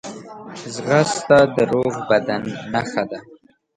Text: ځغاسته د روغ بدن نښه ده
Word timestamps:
ځغاسته 0.73 1.37
د 1.55 1.57
روغ 1.71 1.93
بدن 2.09 2.43
نښه 2.73 3.03
ده 3.09 3.19